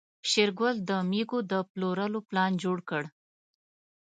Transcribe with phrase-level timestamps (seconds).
[0.29, 3.03] شېرګل د مېږو د پلورلو پلان جوړ کړ.